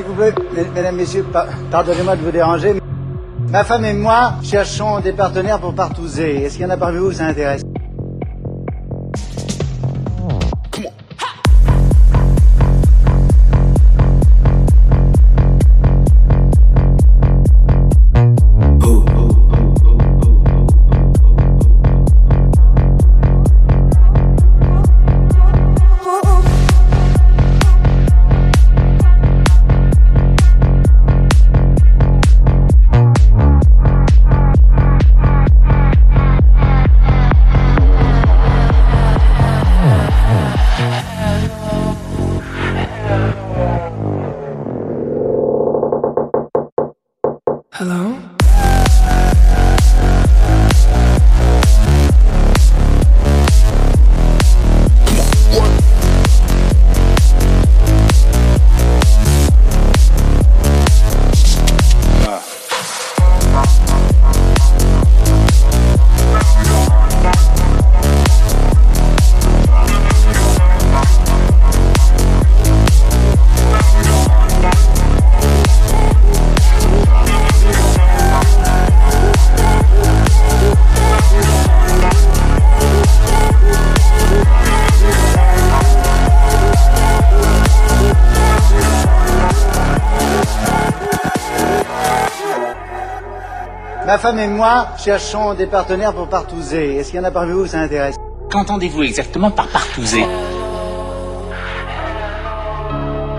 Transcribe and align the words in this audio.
S'il 0.00 0.08
vous 0.08 0.14
plaît, 0.14 0.32
mesdames, 0.74 0.96
messieurs, 0.96 1.26
pardonnez-moi 1.70 2.16
de 2.16 2.22
vous 2.22 2.30
déranger. 2.30 2.80
Ma 3.52 3.64
femme 3.64 3.84
et 3.84 3.92
moi 3.92 4.32
cherchons 4.42 4.98
des 5.00 5.12
partenaires 5.12 5.60
pour 5.60 5.74
partouzer. 5.74 6.42
Est-ce 6.42 6.54
qu'il 6.54 6.62
y 6.62 6.66
en 6.66 6.70
a 6.70 6.78
parmi 6.78 6.96
vous 6.96 7.10
qui 7.10 7.16
ça 7.16 7.26
intéresse 7.26 7.60
Ma 94.10 94.18
femme 94.18 94.40
et 94.40 94.48
moi 94.48 94.88
cherchons 94.98 95.54
des 95.54 95.66
partenaires 95.66 96.12
pour 96.12 96.26
partouzer. 96.26 96.96
Est-ce 96.96 97.12
qu'il 97.12 97.20
y 97.20 97.22
en 97.22 97.26
a 97.26 97.30
parmi 97.30 97.52
vous 97.52 97.62
qui 97.62 97.68
ça 97.68 97.78
intéresse? 97.78 98.16
Qu'entendez-vous 98.50 99.04
exactement 99.04 99.52
par 99.52 99.68
partouzer 99.68 100.24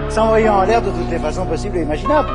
S'envoyer 0.07 0.47
en 0.47 0.63
l'air 0.63 0.81
de 0.81 0.89
toutes 0.89 1.11
les 1.11 1.19
façons 1.19 1.45
possibles 1.45 1.75
et 1.75 1.81
imaginables. 1.81 2.31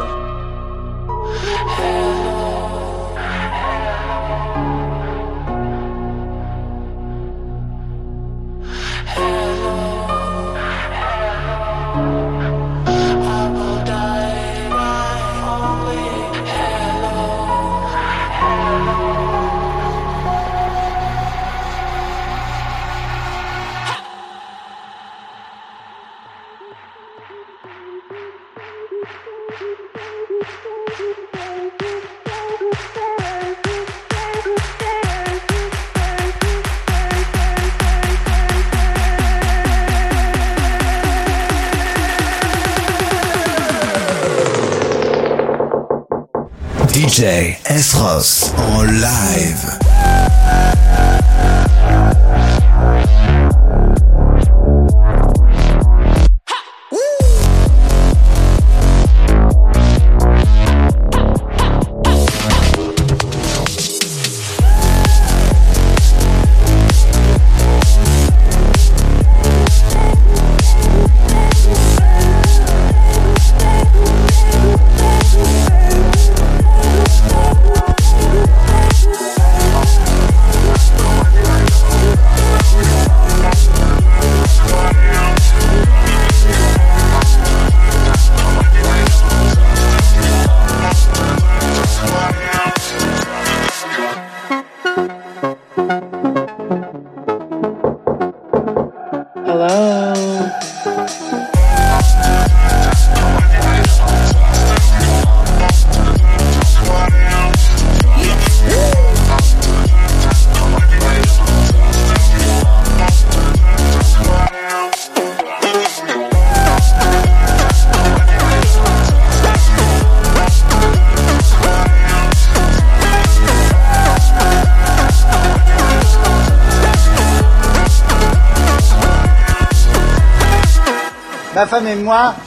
DJ 47.16 47.56
S-Ross 47.64 48.52
en 48.58 48.84
live. 48.84 49.65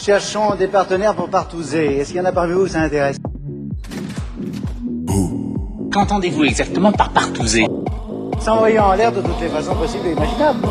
Cherchons 0.10 0.56
des 0.56 0.66
partenaires 0.68 1.14
pour 1.14 1.30
partouzer. 1.30 1.98
Est-ce 2.00 2.08
qu'il 2.08 2.18
y 2.18 2.20
en 2.20 2.26
a 2.26 2.32
parmi 2.32 2.54
vous 2.54 2.66
qui 2.66 2.72
ça 2.72 2.82
intéresse 2.82 3.18
Qu'entendez-vous 5.94 6.46
exactement 6.46 6.92
par 6.92 7.12
partouzer 7.12 7.68
S'envoyer 8.40 8.80
en 8.80 8.94
l'air 8.94 9.12
de 9.12 9.22
toutes 9.22 9.40
les 9.40 9.50
façons 9.50 9.76
possibles 9.76 10.08
et 10.08 10.14
imaginables. 10.14 10.68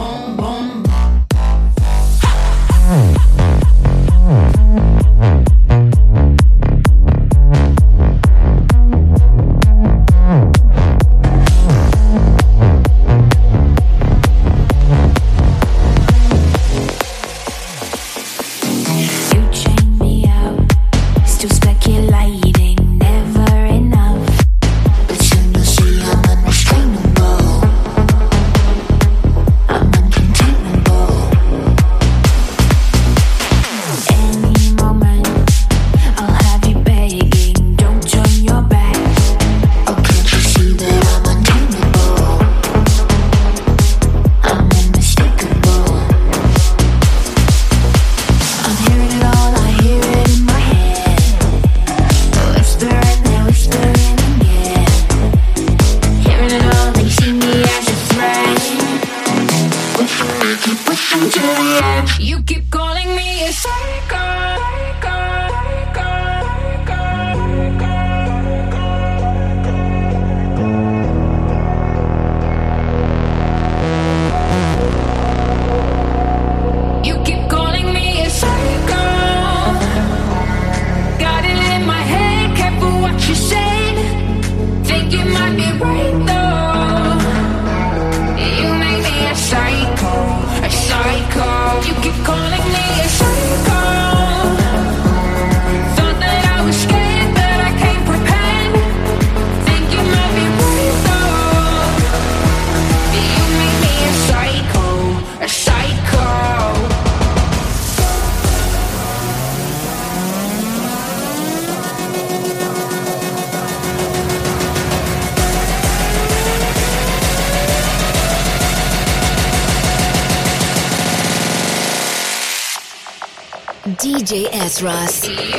Russ. 124.82 125.57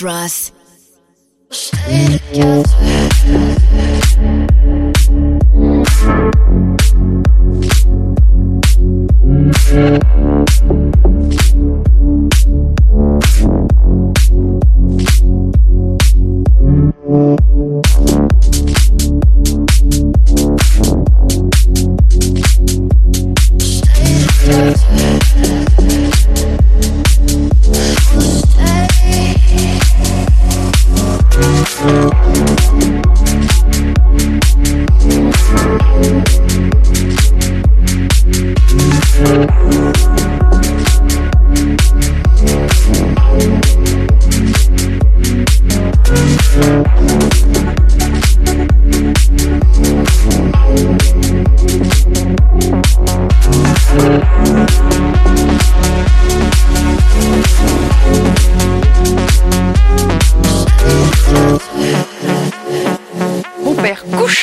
Trust. 0.00 0.39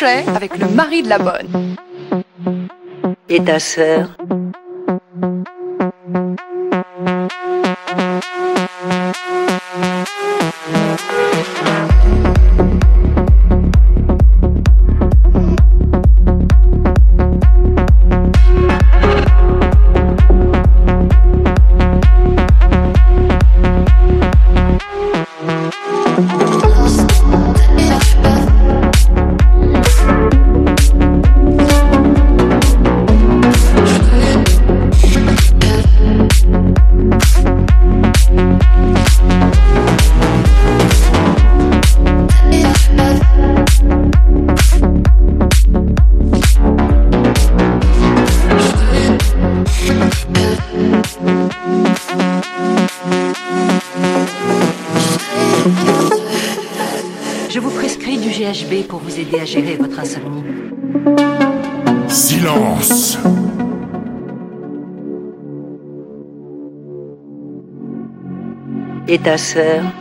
Avec 0.04 0.58
le 0.60 0.68
mari 0.68 1.02
de 1.02 1.10
la 1.10 1.18
bonne. 1.18 1.76
Et 3.30 3.44
ta 3.44 3.60
sœur? 3.60 4.16
ta 69.28 69.38
sœur 69.38 69.84
uh, 69.84 69.97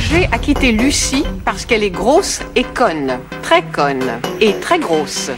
Roger 0.00 0.30
a 0.32 0.38
quitté 0.38 0.72
Lucie 0.72 1.26
parce 1.44 1.66
qu'elle 1.66 1.82
est 1.82 1.90
grosse 1.90 2.40
et 2.56 2.64
conne. 2.64 3.18
Très 3.42 3.60
conne 3.62 4.18
et 4.40 4.54
très 4.54 4.78
grosse. 4.78 5.30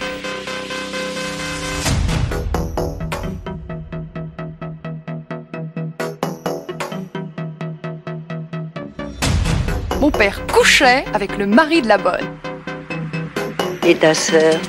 Mon 10.00 10.12
père 10.12 10.47
couchait 10.47 11.07
avec 11.12 11.37
le 11.38 11.47
mari 11.47 11.83
de 11.83 11.88
la 11.88 11.99
bonne. 11.99 12.31
Et 13.85 13.97
ta 13.97 14.14
sœur? 14.14 14.61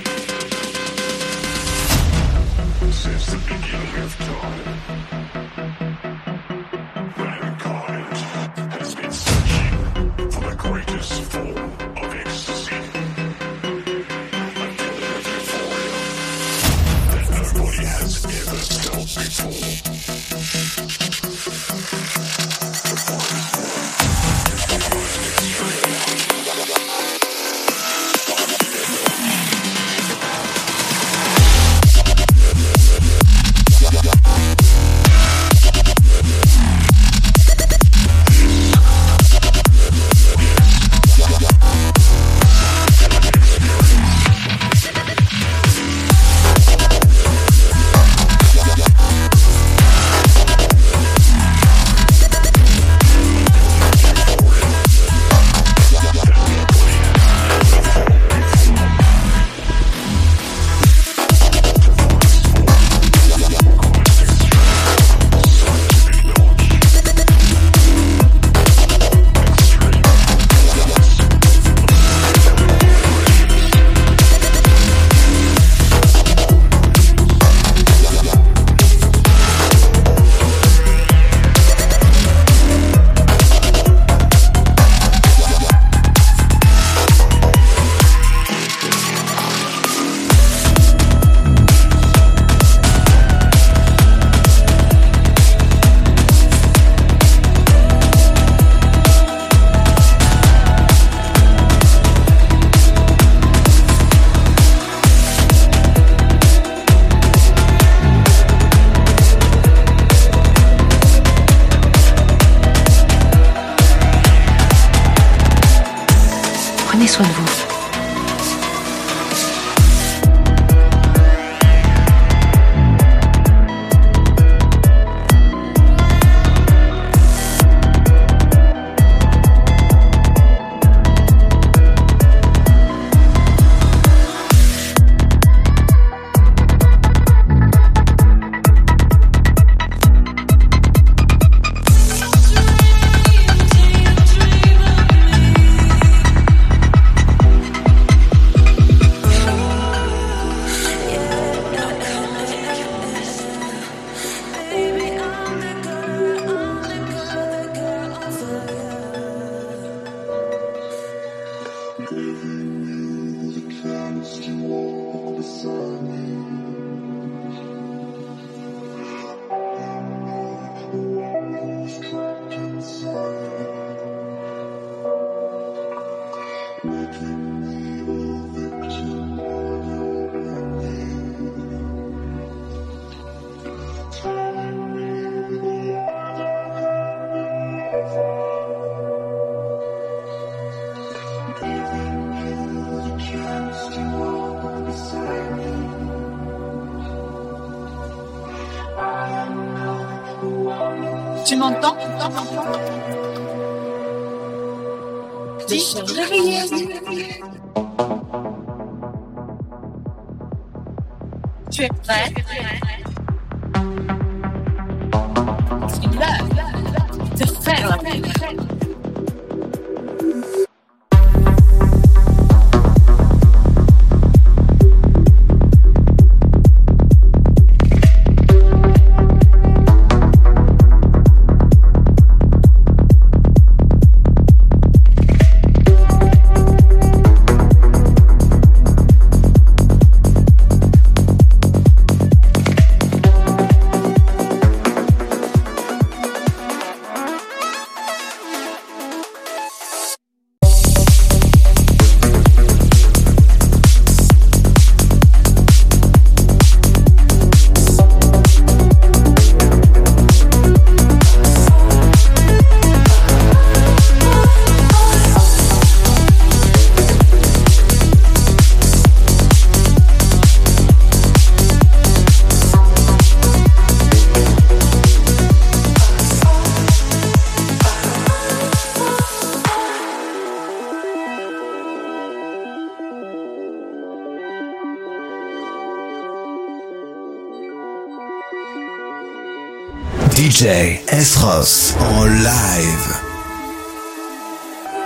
DJ 290.64 290.98
Esros 291.10 291.94
en 292.00 292.42
live. 292.42 293.06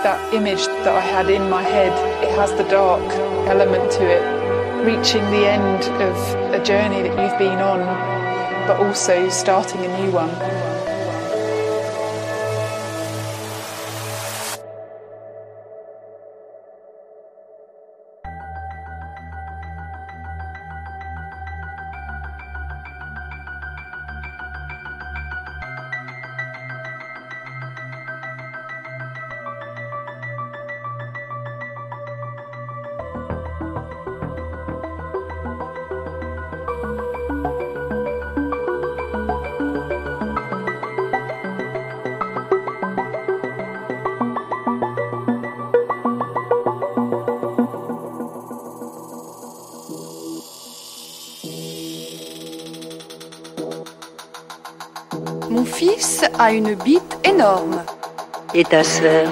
That 0.04 0.32
image 0.32 0.64
that 0.84 0.94
I 0.94 1.00
had 1.00 1.28
in 1.28 1.50
my 1.50 1.64
head, 1.64 1.92
it 2.22 2.30
has 2.38 2.52
the 2.52 2.62
dark 2.70 3.02
element 3.48 3.90
to 3.90 4.04
it, 4.06 4.22
reaching 4.86 5.24
the 5.32 5.48
end 5.50 5.82
of 6.00 6.14
a 6.54 6.62
journey 6.64 7.02
that 7.02 7.18
you've 7.18 7.38
been 7.40 7.58
on, 7.58 7.80
but 8.68 8.78
also 8.78 9.28
starting 9.30 9.84
a 9.84 10.00
new 10.00 10.12
one. 10.12 10.30
A 56.38 56.52
une 56.52 56.74
bite 56.74 57.18
énorme. 57.24 57.82
Et 58.54 58.64
ta 58.64 58.84
sœur 58.84 59.28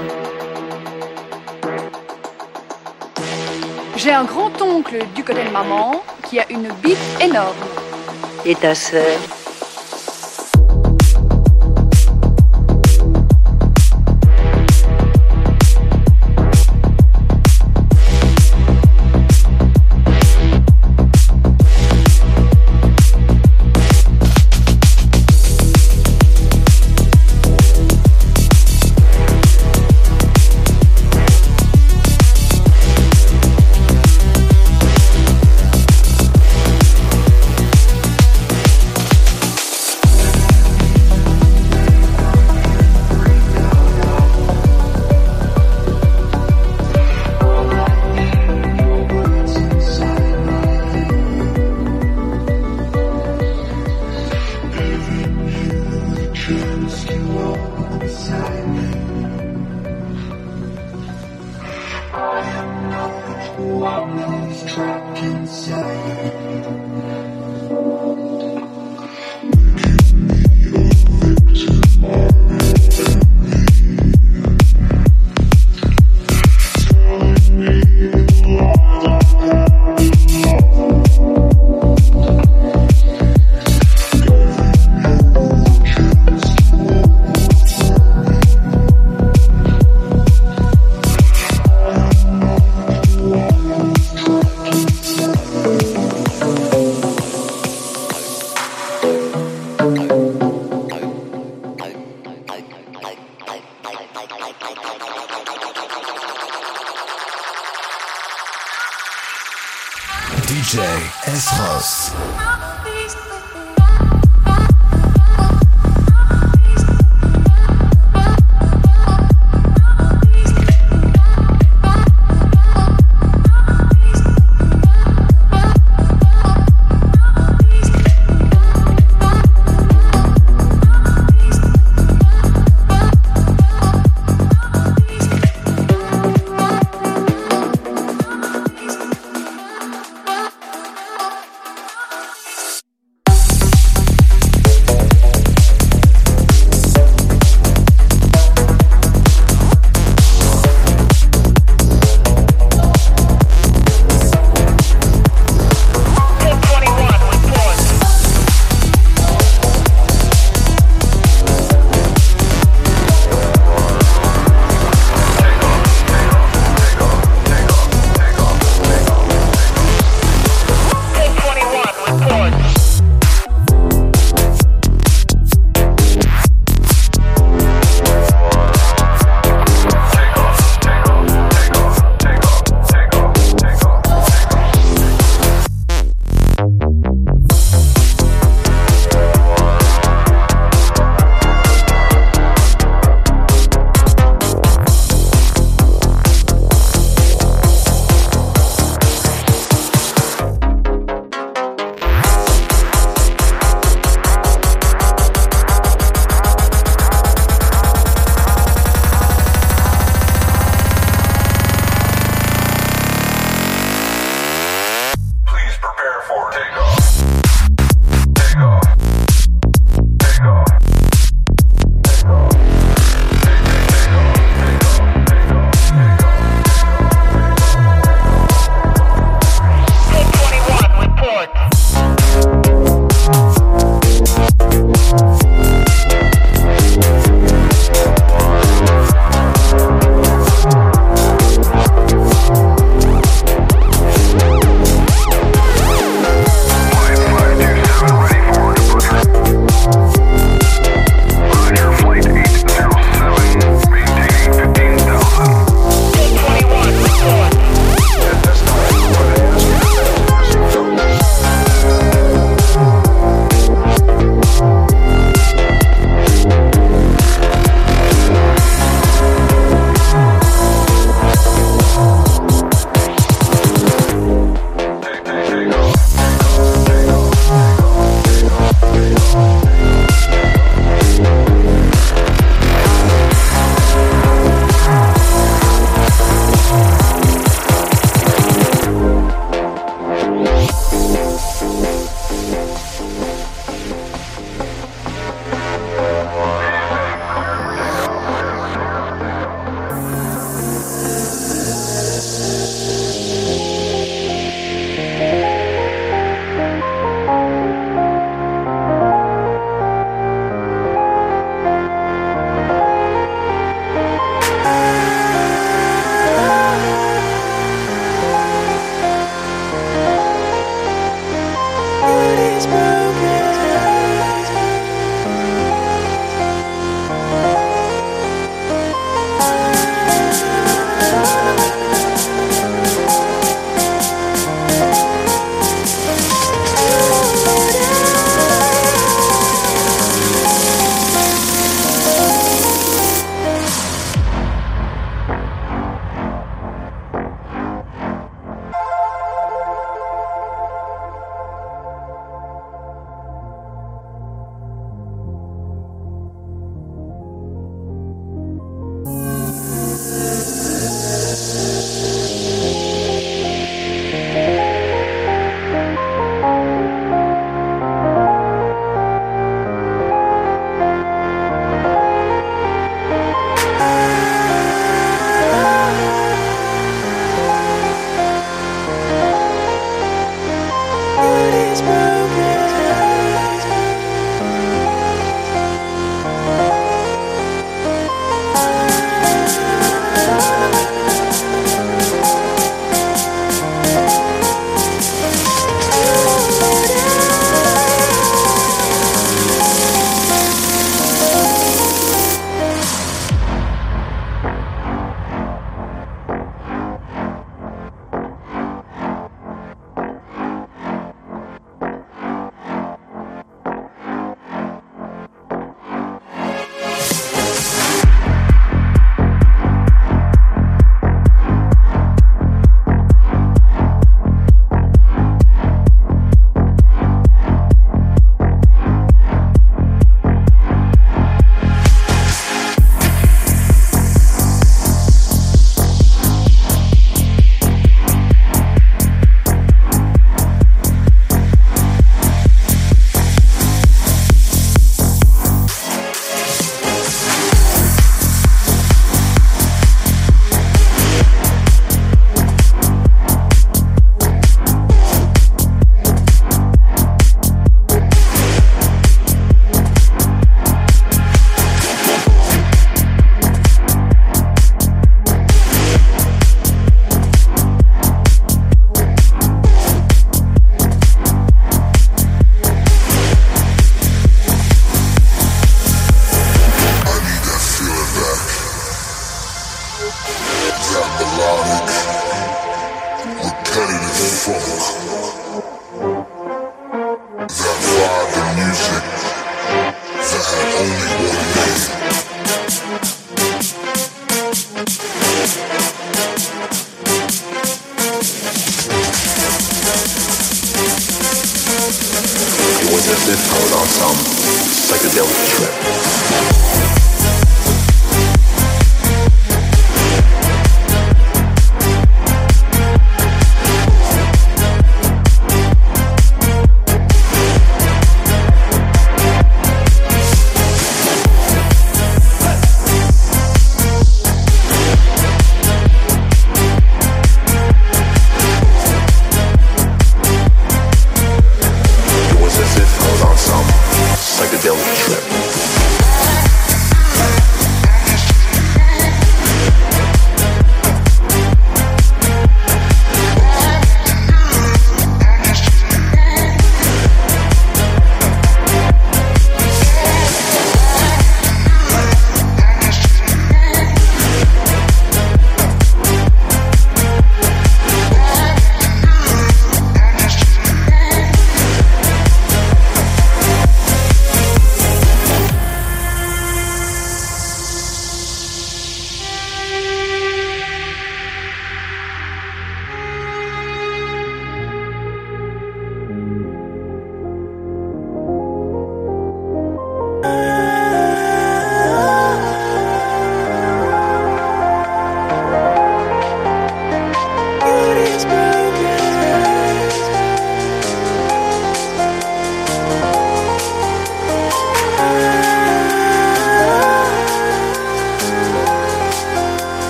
J'ai 3.97 4.13
un 4.13 4.25
grand-oncle 4.25 4.99
du 5.15 5.23
côté 5.23 5.45
de 5.45 5.51
maman 5.51 6.03
qui 6.29 6.41
a 6.41 6.51
une 6.51 6.69
bite 6.83 6.99
énorme. 7.21 7.55
Et 8.45 8.55
ta 8.55 8.75
sœur 8.75 9.19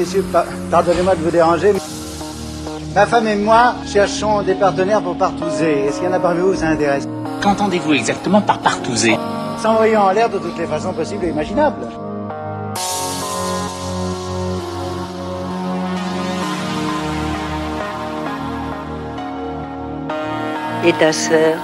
messieurs, 0.00 0.24
pa- 0.32 0.46
pardonnez-moi 0.70 1.14
de 1.14 1.22
vous 1.22 1.30
déranger. 1.30 1.72
mais 1.74 1.80
Ma 2.94 3.06
femme 3.06 3.26
et 3.28 3.36
moi 3.36 3.74
cherchons 3.86 4.42
des 4.42 4.54
partenaires 4.54 5.02
pour 5.02 5.16
partouzer. 5.16 5.84
Est-ce 5.86 5.96
qu'il 5.98 6.06
y 6.08 6.08
en 6.08 6.12
a 6.14 6.18
parmi 6.18 6.40
vous 6.40 6.52
qui 6.52 6.58
ça 6.58 6.68
intéresse 6.68 7.06
Qu'entendez-vous 7.42 7.92
exactement 7.94 8.40
par 8.40 8.58
partouzer 8.58 9.16
S'envoyant 9.62 10.02
en 10.04 10.10
l'air 10.10 10.28
de 10.30 10.38
toutes 10.38 10.58
les 10.58 10.66
façons 10.66 10.92
possibles 10.92 11.24
et 11.26 11.28
imaginables. 11.28 11.86
Et 20.84 20.92
ta 20.94 21.12
sœur? 21.12 21.56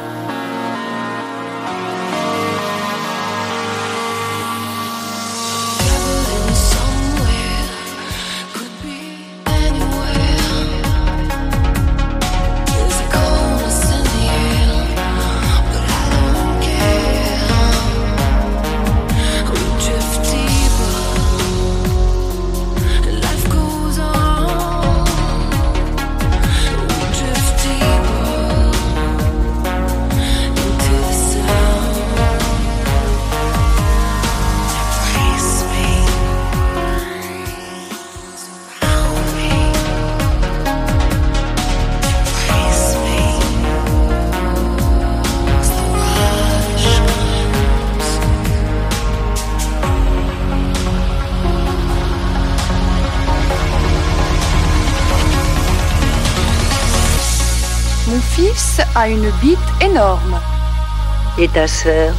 Une 59.09 59.31
bite 59.41 59.59
énorme. 59.81 60.41
Et 61.39 61.49
ta 61.49 61.67
sœur? 61.67 62.15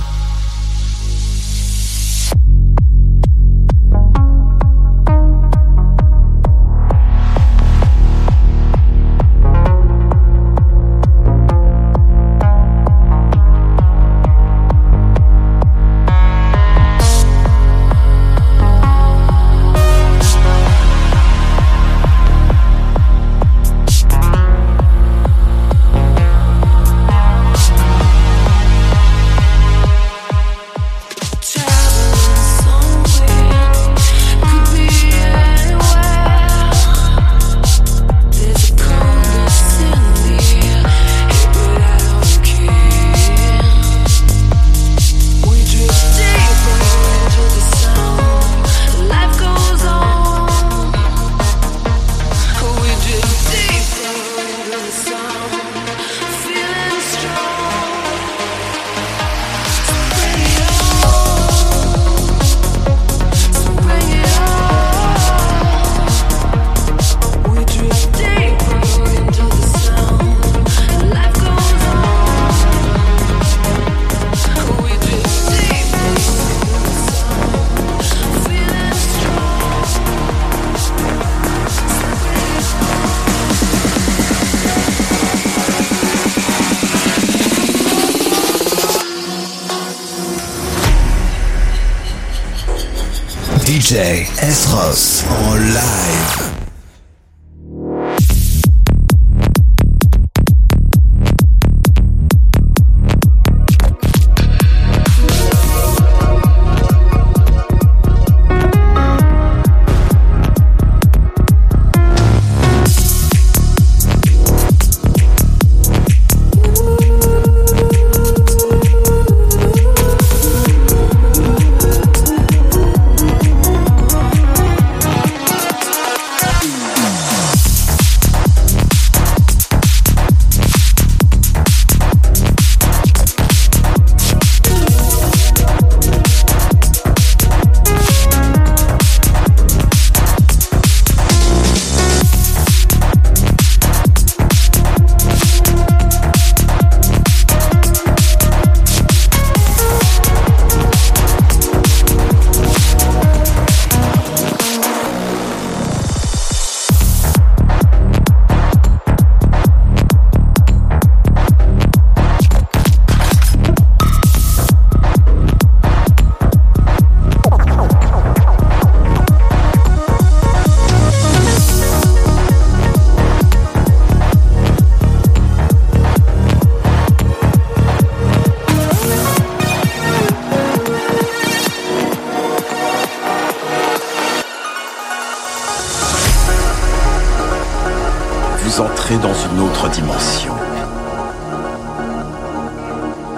Dimension. 189.97 190.53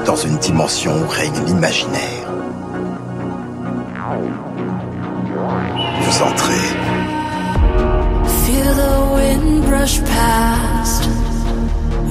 Dans 0.05 0.15
une 0.17 0.37
dimension 0.39 0.91
où 0.91 1.07
règne 1.07 1.45
l'imaginaire. 1.45 2.27
Vous 6.01 6.21
entrez. 6.21 6.67
Feel 8.43 8.69
the 8.83 8.95
wind 9.15 9.65
brush 9.69 10.01
past, 10.01 11.09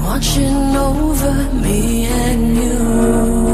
watching 0.07 0.77
over 0.77 1.35
me 1.63 2.07
and 2.07 2.57
you. 2.57 3.48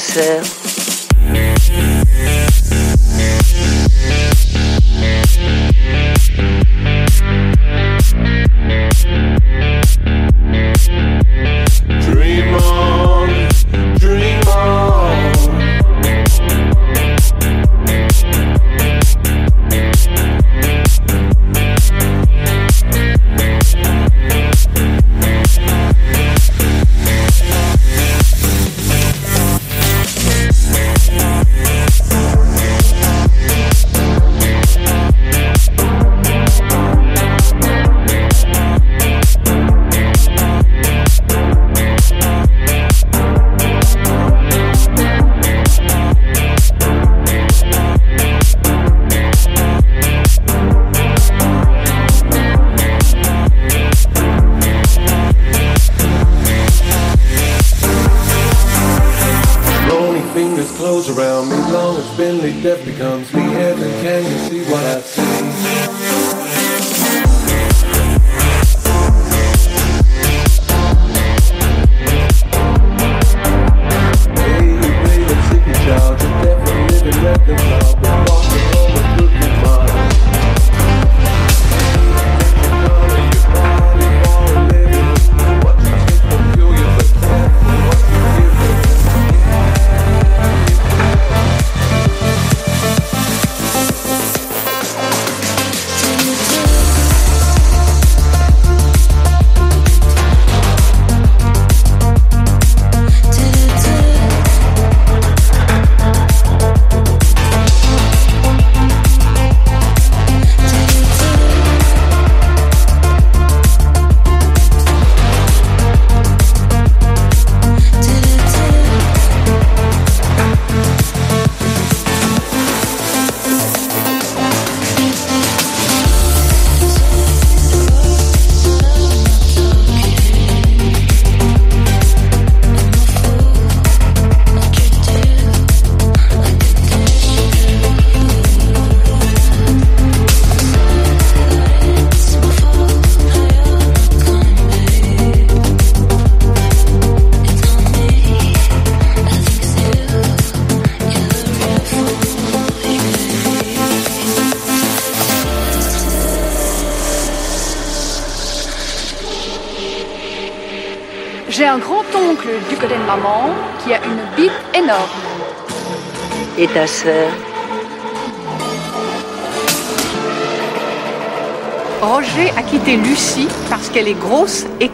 myself 0.00 0.59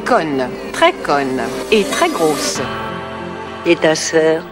conne, 0.07 0.49
très 0.73 0.93
conne 0.93 1.43
et 1.73 1.83
très 1.83 2.09
grosse. 2.09 2.61
Et 3.67 3.75
ta 3.75 3.97
sœur? 3.97 4.43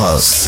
France. 0.00 0.39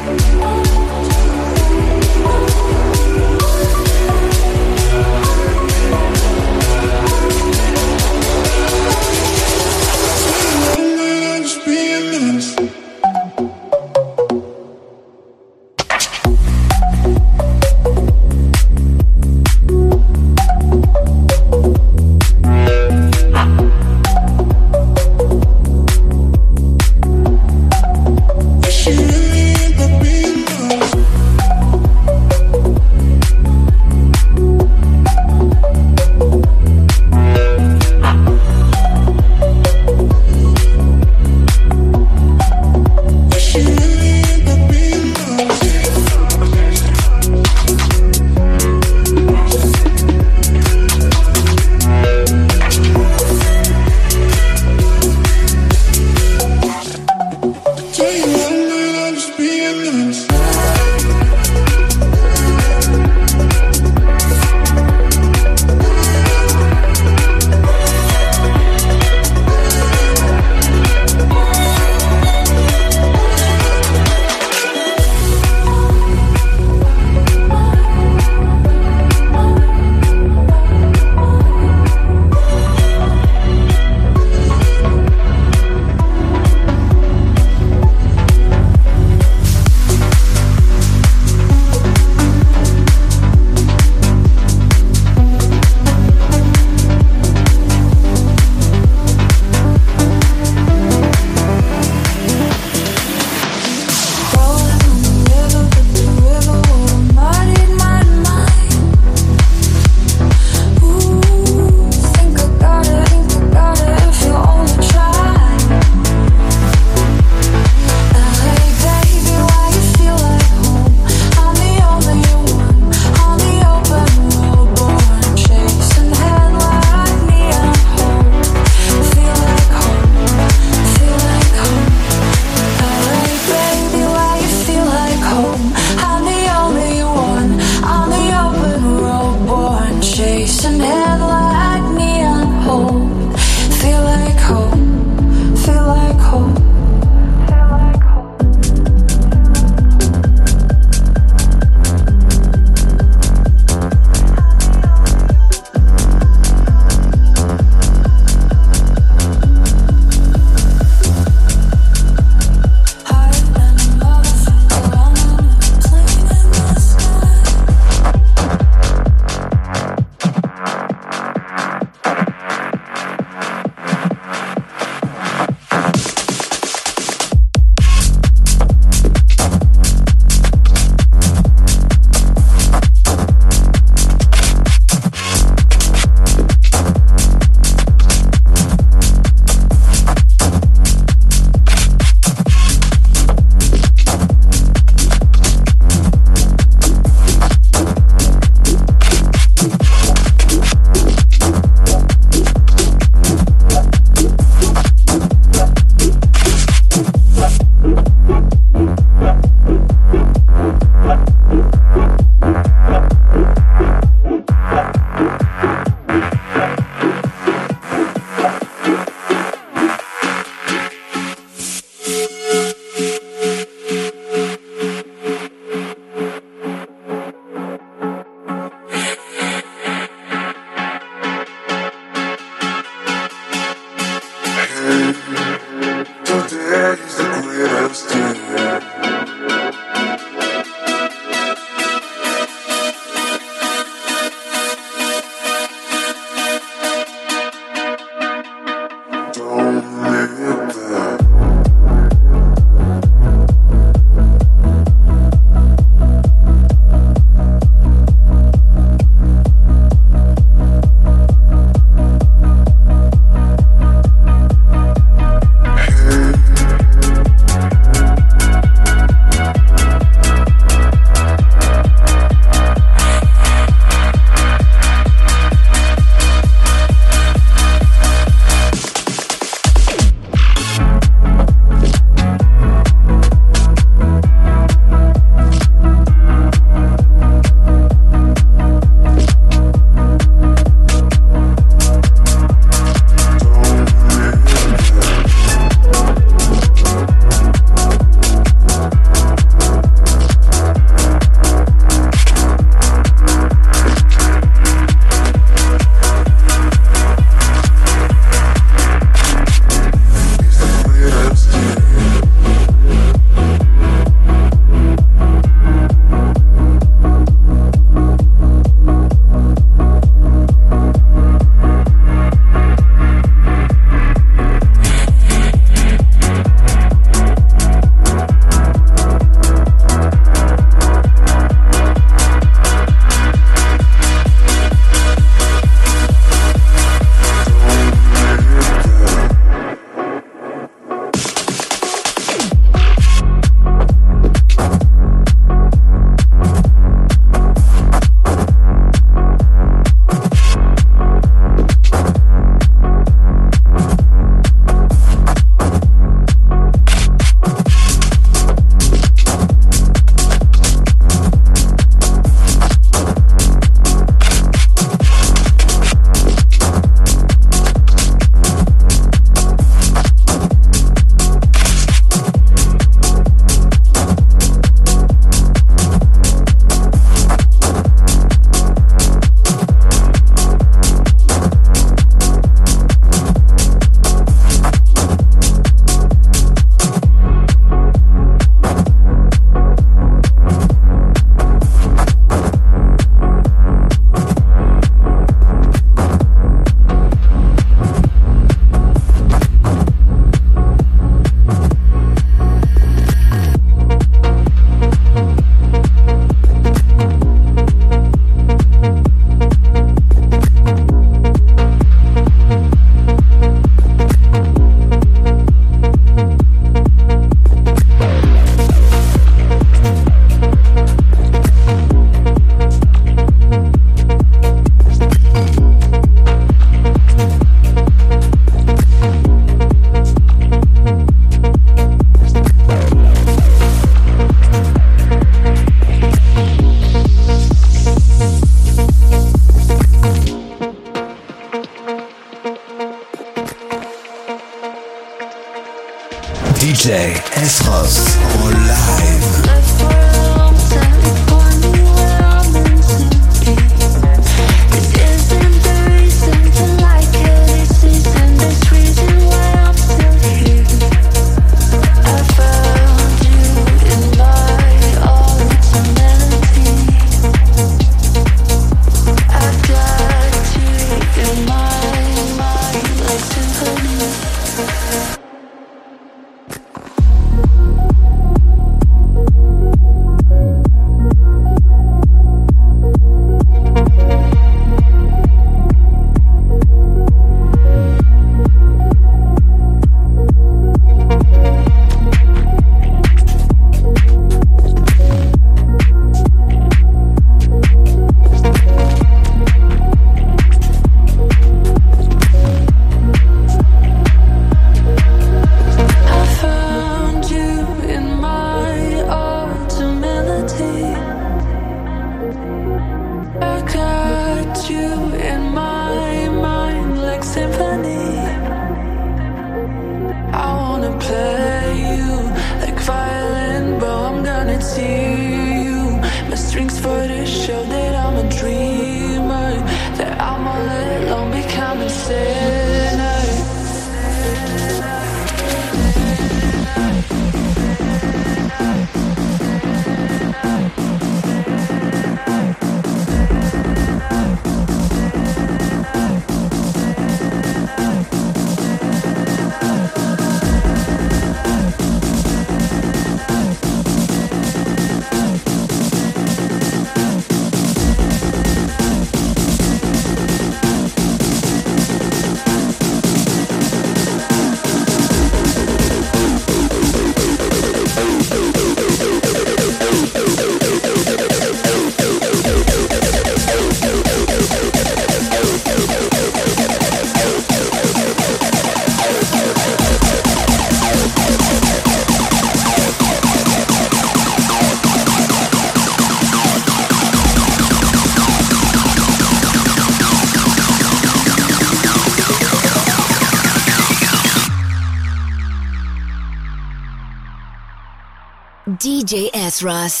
DJ 599.01 599.31
S. 599.33 599.63
Ross. 599.63 600.00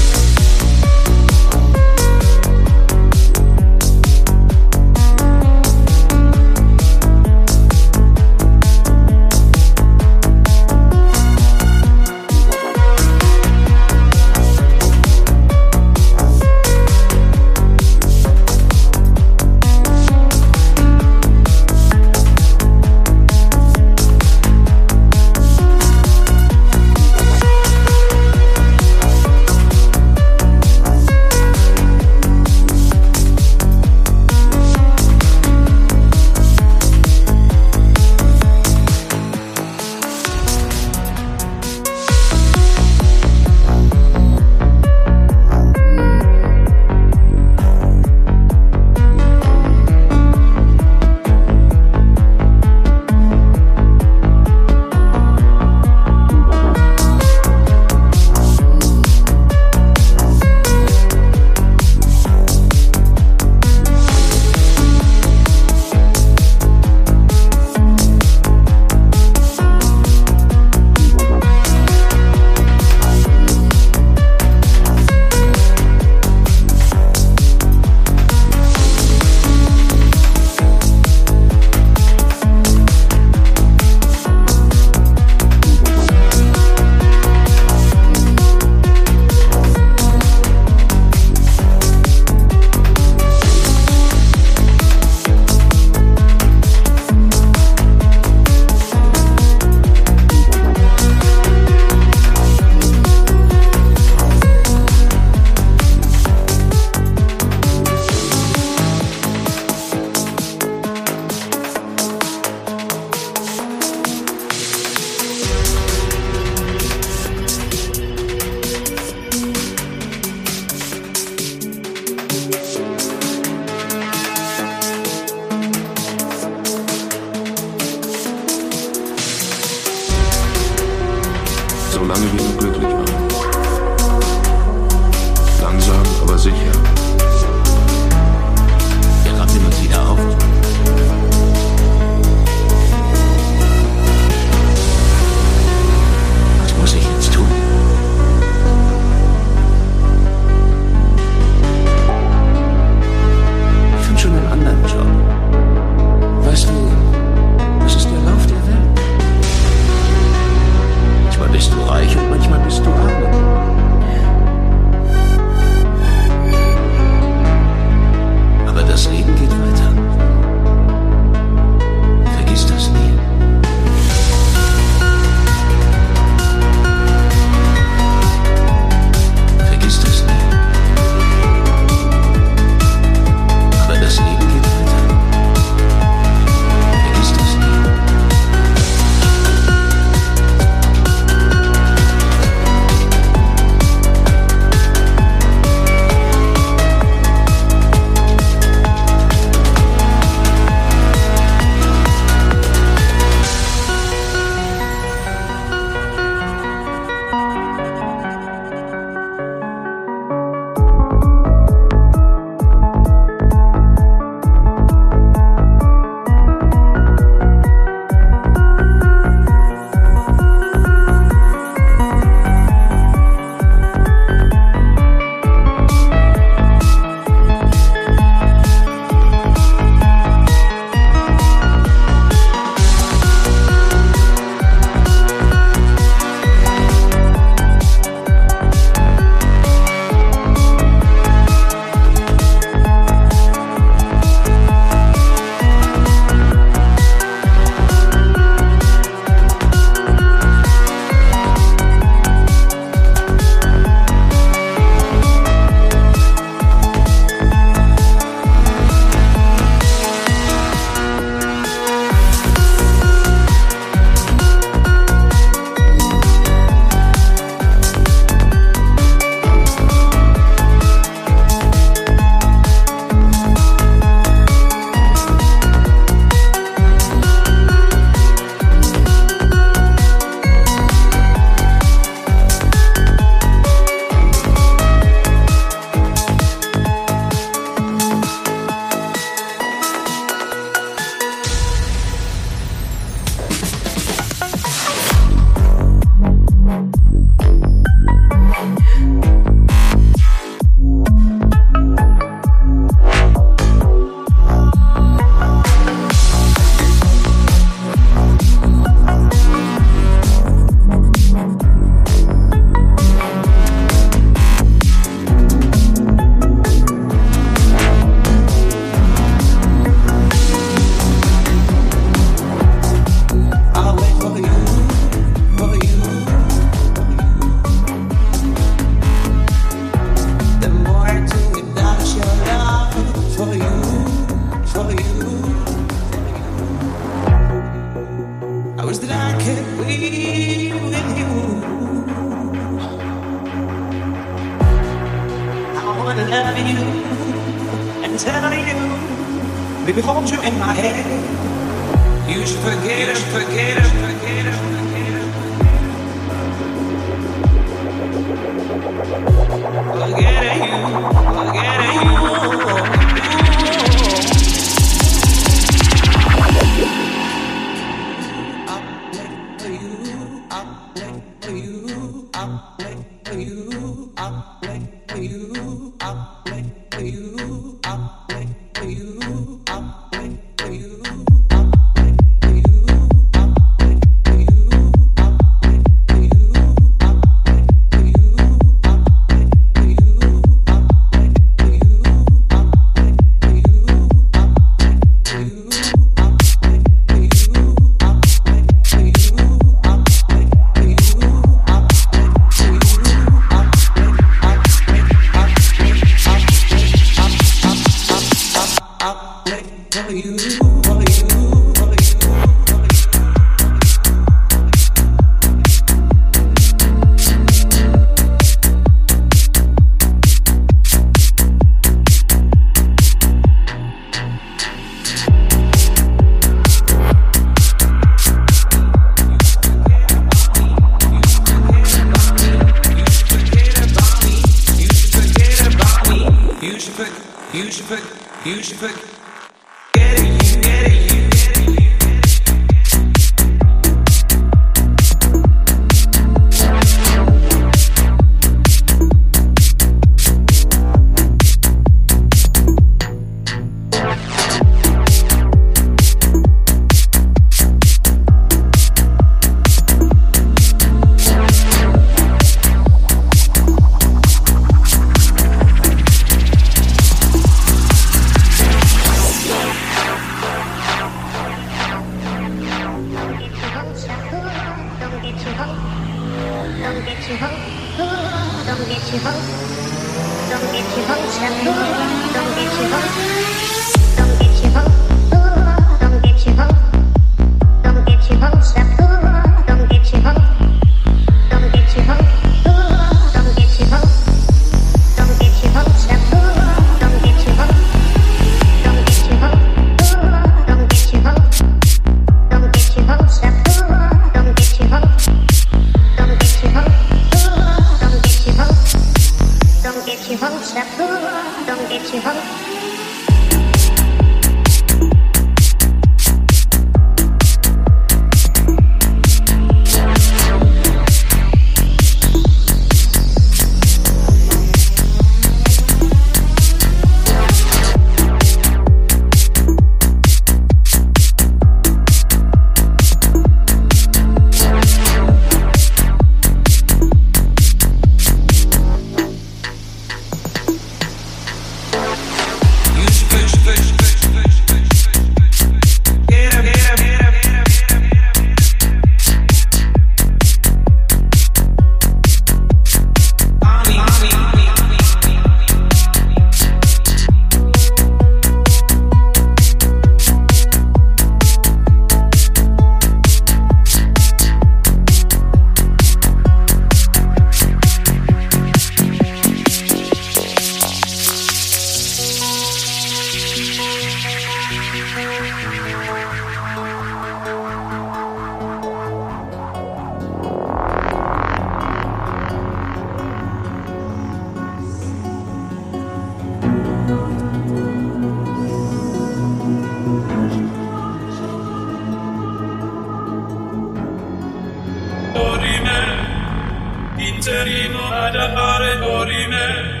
vivo 597.72 598.04
ad 598.08 598.36
appare 598.36 598.98
dorime. 598.98 600.00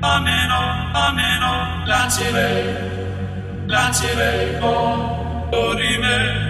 Ameno, 0.00 0.60
ameno, 0.92 1.82
lazire, 1.86 3.64
lazire, 3.66 4.58
oh. 4.60 5.48
oh. 5.50 5.72
oh. 5.72 6.49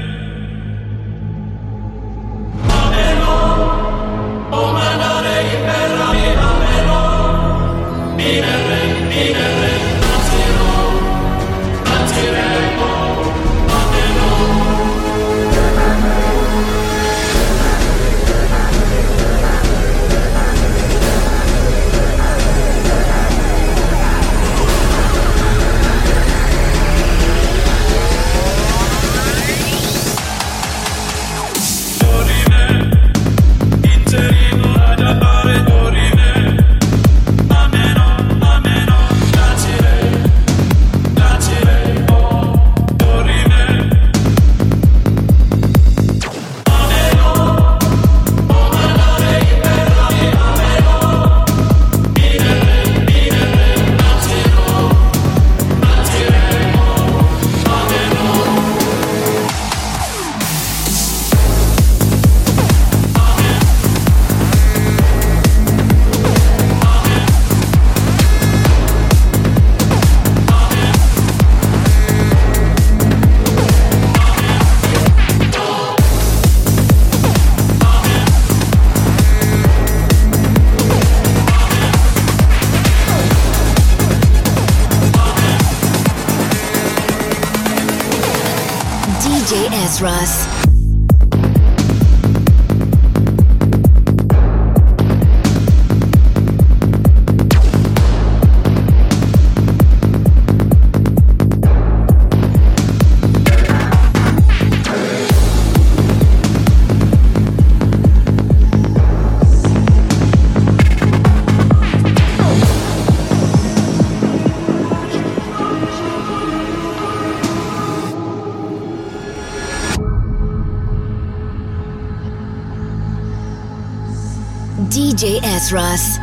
Russ. 125.73 126.20